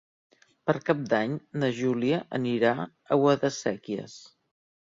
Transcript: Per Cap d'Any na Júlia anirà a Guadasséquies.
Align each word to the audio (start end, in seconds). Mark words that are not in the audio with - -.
Per 0.69 0.73
Cap 0.87 1.03
d'Any 1.11 1.35
na 1.65 1.69
Júlia 1.81 2.23
anirà 2.39 2.73
a 2.87 3.21
Guadasséquies. 3.25 4.21